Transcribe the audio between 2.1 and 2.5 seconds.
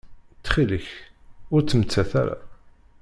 ara.